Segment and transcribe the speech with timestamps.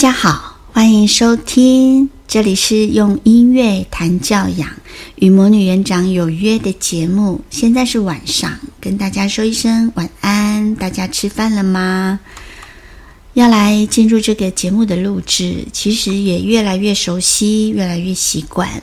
[0.00, 4.66] 大家好，欢迎收听，这里是用音乐谈教养，
[5.16, 7.42] 与魔女园长有约的节目。
[7.50, 10.74] 现在是晚上，跟大家说一声晚安。
[10.76, 12.18] 大家吃饭了吗？
[13.34, 18.82] 要来进入这个节目的录制，其实也越来越熟悉，越来越习惯。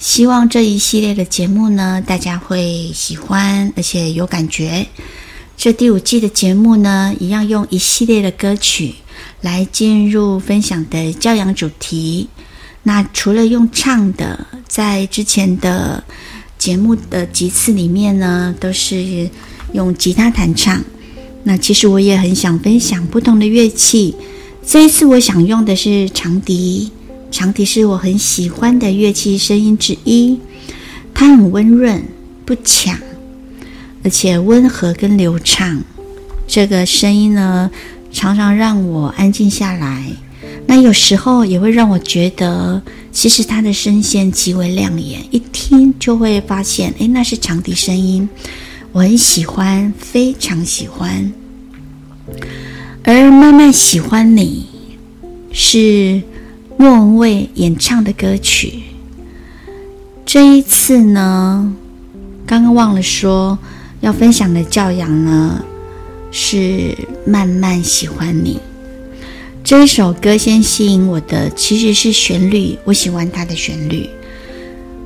[0.00, 4.84] 希望这一系列的节目呢，大家会喜欢，而且有感觉。
[5.56, 8.94] 这第五季的节目呢，一样用一系列的歌曲
[9.40, 12.28] 来进入分享的教养主题。
[12.82, 16.04] 那除了用唱的，在之前的
[16.58, 19.28] 节目的几次里面呢，都是
[19.72, 20.84] 用吉他弹唱。
[21.42, 24.14] 那其实我也很想分享不同的乐器。
[24.64, 26.90] 这一次我想用的是长笛，
[27.30, 30.38] 长笛是我很喜欢的乐器声音之一，
[31.14, 32.04] 它很温润，
[32.44, 32.96] 不抢。
[34.06, 35.82] 而且温和跟流畅，
[36.46, 37.68] 这个声音呢，
[38.12, 40.04] 常常让我安静下来。
[40.64, 48.28] 那有时候也会让我觉得，其实他的声线极为亮眼，一听就会发现，诶，那是长笛声音。
[48.92, 51.32] 我很喜欢，非常喜欢。
[53.02, 54.66] 而慢慢喜欢你，
[55.50, 56.22] 是
[56.76, 58.82] 莫文蔚演唱的歌曲。
[60.24, 61.74] 这一次呢，
[62.46, 63.58] 刚刚忘了说。
[64.00, 65.64] 要分享的教养呢，
[66.30, 68.60] 是慢慢喜欢你。
[69.64, 74.08] 这一首歌先吸引我的其实是旋律，我喜欢它的旋律。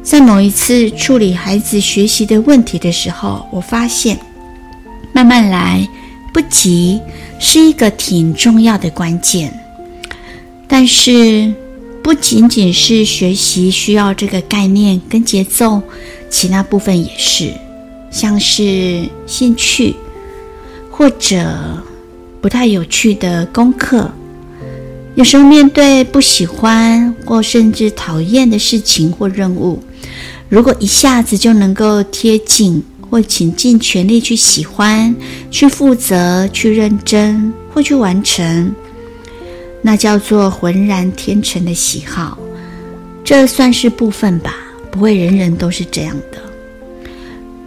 [0.02, 4.18] 在某一次处理孩子学习的问题的时候，我发现
[5.12, 5.88] 慢慢来，
[6.34, 7.00] 不急，
[7.38, 9.52] 是一个挺重要的关键。
[10.66, 11.52] 但是
[12.02, 15.82] 不仅仅是学习需要这个概念跟节奏，
[16.28, 17.52] 其他部分也是。
[18.10, 19.94] 像是兴趣，
[20.90, 21.46] 或者
[22.40, 24.10] 不太有趣的功课，
[25.14, 29.82] 有时候面对不喜欢或甚至讨厌的事情或任务，
[30.48, 35.14] 如果一下子就能够贴近或倾尽全力去喜欢、
[35.50, 38.74] 去负责、去认真或去完成，
[39.82, 42.36] 那叫做浑然天成的喜好。
[43.22, 44.56] 这算是部分吧，
[44.90, 46.49] 不会人人都是这样的。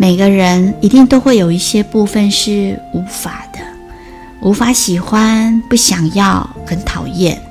[0.04, 3.60] 每个人一定都会有一些部分是无法的，
[4.42, 7.42] 无法喜欢、不想要、很讨厌。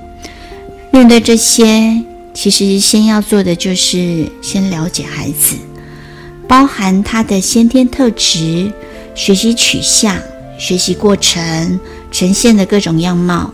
[0.90, 1.98] 面对这些，
[2.34, 5.56] 其实先要做的就是先了解孩子，
[6.46, 8.70] 包含他的先天特质、
[9.14, 10.14] 学习取向、
[10.58, 11.80] 学习过程
[12.10, 13.50] 呈现的各种样貌。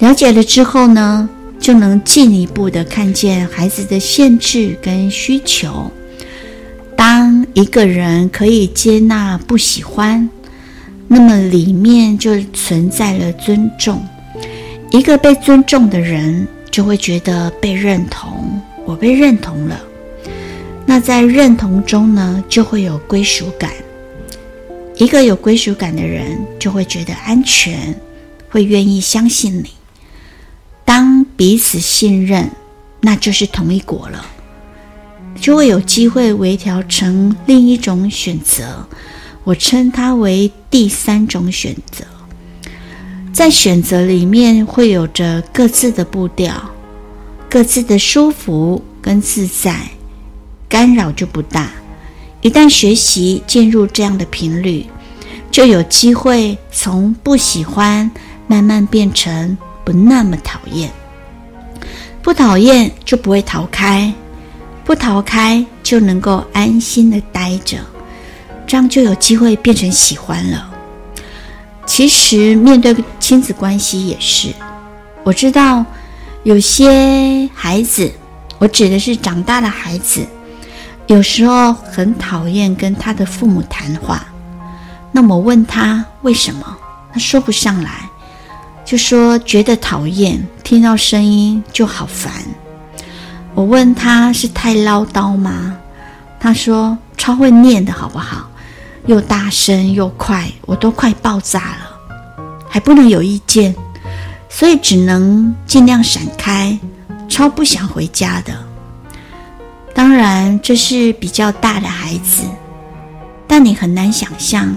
[0.00, 1.26] 了解了之后呢，
[1.58, 5.90] 就能进一步的看见孩子的限制跟需求。
[7.00, 10.28] 当一个人可以接纳不喜欢，
[11.08, 14.06] 那么里面就存在了尊重。
[14.90, 18.60] 一个被尊重的人，就会觉得被认同。
[18.84, 19.80] 我被认同了，
[20.84, 23.70] 那在认同中呢，就会有归属感。
[24.96, 27.98] 一个有归属感的人，就会觉得安全，
[28.50, 29.70] 会愿意相信你。
[30.84, 32.50] 当彼此信任，
[33.00, 34.22] 那就是同一国了。
[35.40, 38.86] 就会有机会微调成另一种选择，
[39.42, 42.04] 我称它为第三种选择。
[43.32, 46.52] 在选择里面会有着各自的步调，
[47.48, 49.88] 各自的舒服跟自在，
[50.68, 51.70] 干扰就不大。
[52.42, 54.84] 一旦学习进入这样的频率，
[55.50, 58.10] 就有机会从不喜欢
[58.46, 60.90] 慢慢变成不那么讨厌，
[62.22, 64.12] 不讨厌就不会逃开。
[64.90, 67.78] 不逃开就能够安心的待着，
[68.66, 70.68] 这样就有机会变成喜欢了。
[71.86, 74.48] 其实面对亲子关系也是，
[75.22, 75.86] 我知道
[76.42, 78.10] 有些孩子，
[78.58, 80.26] 我指的是长大的孩子，
[81.06, 84.26] 有时候很讨厌跟他的父母谈话。
[85.12, 86.66] 那么问他为什么，
[87.12, 88.10] 他说不上来，
[88.84, 92.32] 就说觉得讨厌，听到声音就好烦。
[93.60, 95.76] 我问他是太唠叨吗？
[96.40, 98.48] 他说超会念的好不好？
[99.04, 102.40] 又大声又快，我都快爆炸了，
[102.70, 103.76] 还不能有意见，
[104.48, 106.78] 所以只能尽量闪开，
[107.28, 108.54] 超不想回家的。
[109.94, 112.44] 当然这是比较大的孩子，
[113.46, 114.74] 但你很难想象，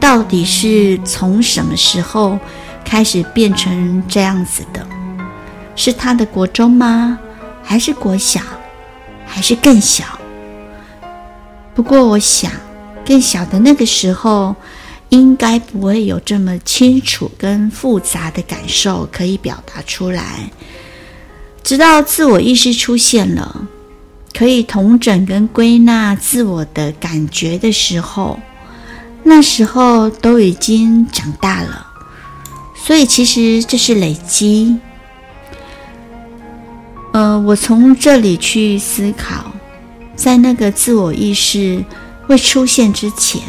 [0.00, 2.38] 到底是从什么时候
[2.86, 4.80] 开始变成这样子的？
[5.76, 7.18] 是他的国中吗？
[7.68, 8.40] 还是国小，
[9.26, 10.02] 还是更小。
[11.74, 12.50] 不过，我想，
[13.04, 14.56] 更小的那个时候，
[15.10, 20.50] 应该不会有这么清楚跟复杂的感受可以表达出来。
[21.62, 23.68] 直到自我意识出现了，
[24.32, 28.40] 可以统整跟归纳自我的感觉的时候，
[29.22, 31.86] 那时候都已经长大了。
[32.74, 34.78] 所以其实这是累积。
[37.18, 39.50] 呃，我从这里去思考，
[40.14, 41.84] 在那个自我意识
[42.28, 43.42] 未出现之前。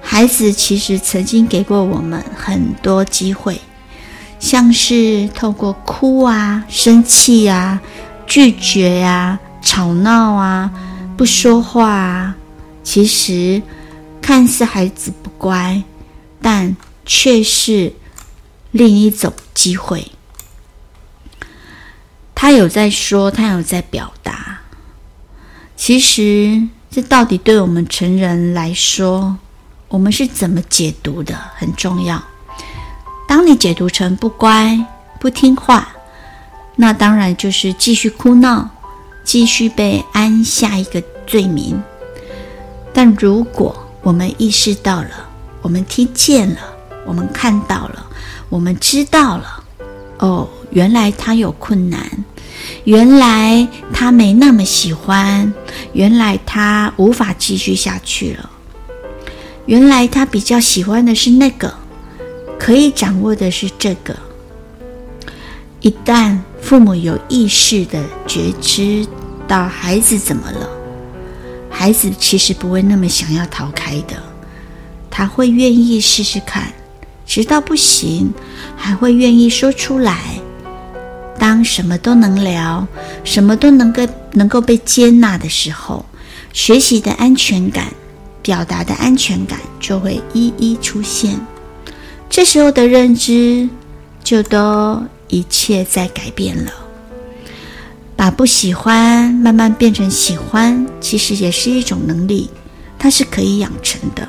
[0.00, 3.60] 孩子其实曾经给过我们很多机会，
[4.38, 7.80] 像是透过哭啊、生气啊、
[8.28, 10.70] 拒绝啊、吵闹啊、
[11.16, 12.36] 不说话啊，
[12.84, 13.60] 其实
[14.22, 15.82] 看似孩子不乖，
[16.40, 17.92] 但却是
[18.70, 20.06] 另一种机会。
[22.36, 24.58] 他有在说，他有在表达。
[25.74, 29.38] 其实这到底对我们成人来说，
[29.88, 32.22] 我们是怎么解读的很重要。
[33.26, 34.78] 当你解读成不乖、
[35.18, 35.88] 不听话，
[36.76, 38.68] 那当然就是继续哭闹，
[39.24, 41.82] 继续被安下一个罪名。
[42.92, 45.28] 但如果我们意识到了，
[45.62, 46.60] 我们听见了，
[47.06, 48.06] 我们看到了，
[48.50, 49.64] 我们知道了，
[50.18, 52.06] 哦，原来他有困难，
[52.84, 55.50] 原来他没那么喜欢，
[55.94, 58.50] 原来他无法继续下去了。
[59.64, 61.72] 原来他比较喜欢的是那个，
[62.58, 64.14] 可以掌握的是这个。
[65.80, 69.06] 一旦父母有意识的觉知
[69.48, 70.68] 到孩子怎么了，
[71.70, 74.22] 孩子其实不会那么想要逃开的，
[75.10, 76.70] 他会愿意试试看，
[77.24, 78.30] 直到不行，
[78.76, 80.38] 还会愿意说出来。
[81.46, 82.84] 当什么都能聊，
[83.22, 84.02] 什么都能够
[84.32, 86.04] 能够被接纳的时候，
[86.52, 87.86] 学习的安全感。
[88.42, 91.38] 表达的安全感就会一一出现，
[92.28, 93.68] 这时候的认知
[94.24, 96.72] 就都一切在改变了。
[98.16, 102.50] 把不喜欢慢慢变成喜欢，其实也是一种能力，
[102.98, 104.26] 它是可以养成的。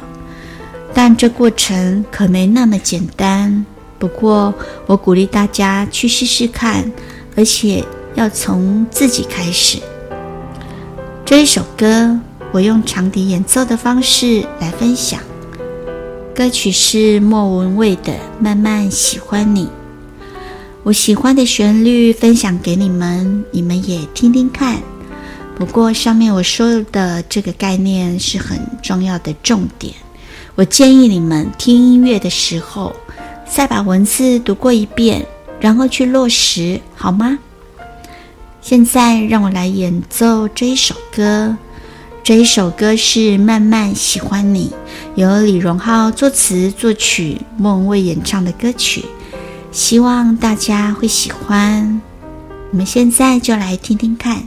[0.94, 3.66] 但这过程可没那么简单。
[4.00, 4.54] 不过
[4.86, 6.92] 我鼓励大家去试试看，
[7.36, 7.84] 而且
[8.16, 9.80] 要从自己开始。
[11.26, 12.20] 这一首歌。
[12.54, 15.20] 我用长笛演奏的方式来分享，
[16.34, 19.66] 歌曲是莫文蔚的《慢慢喜欢你》。
[20.84, 24.82] 我喜欢的旋律分享给你们，你们也听听看。
[25.58, 29.94] 不过上面我说的这个概念是很重要的重点。
[30.56, 32.96] 我建议你们听音乐的时候，
[33.50, 35.26] 再把文字读过一遍，
[35.60, 37.40] 然后去落实，好吗？
[38.62, 41.58] 现在让我来演奏这一首歌。
[42.24, 44.70] 这一首歌是《慢慢喜欢你》，
[45.16, 49.06] 由李荣浩作词作曲，莫文蔚演唱的歌曲，
[49.72, 52.02] 希望大家会喜欢。
[52.72, 54.44] 我们现在就来听听看。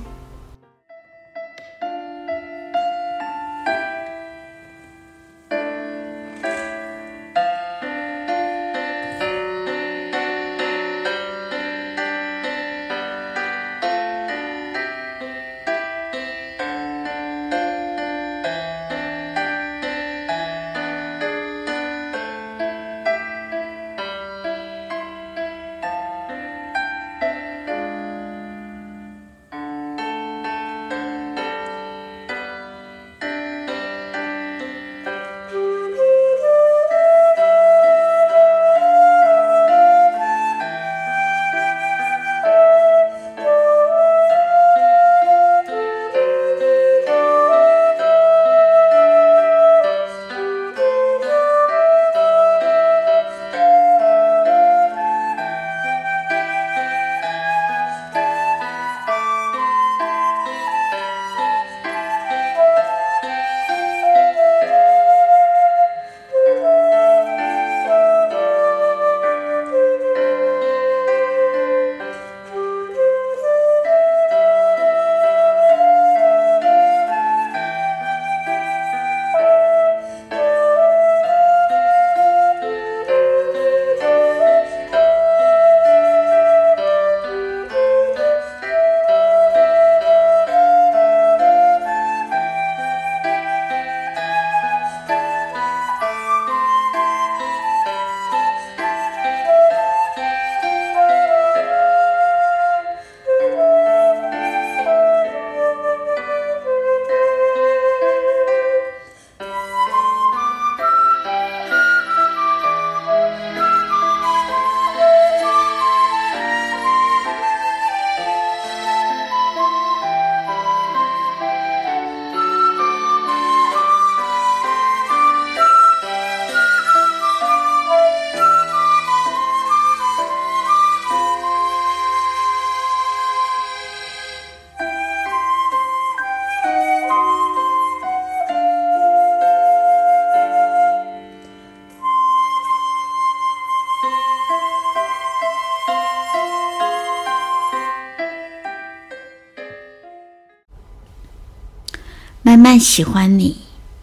[152.61, 153.57] 慢喜欢你，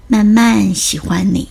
[0.07, 1.49] 慢慢喜欢你，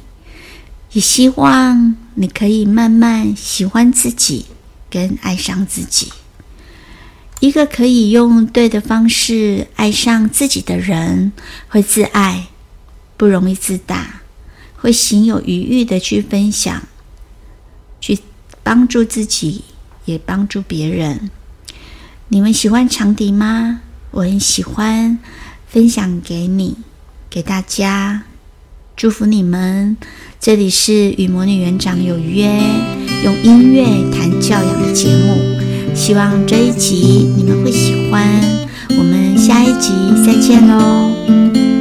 [0.93, 4.47] 也希望你可以慢慢喜欢自己，
[4.91, 6.13] 跟爱上自己。
[7.41, 11.33] 一个可以用对的方式爱上自己的人，
[11.69, 12.49] 会自爱，
[13.17, 14.23] 不容易自大，
[14.75, 16.83] 会行有余裕的去分享，
[18.01, 18.19] 去
[18.63, 19.65] 帮助自己，
[20.07, 21.31] 也帮助别人。
[22.29, 23.83] 你们喜欢长笛吗？
[24.13, 25.19] 我很喜欢，
[25.69, 26.79] 分享给你，
[27.29, 28.23] 给大家，
[28.97, 29.97] 祝福你们。
[30.41, 32.61] 这里是与魔女园长有约，
[33.25, 38.27] 用音乐谈教养的节目，希望这一集你们会喜欢。
[38.91, 39.91] 我们下一集
[40.25, 41.76] 再见喽。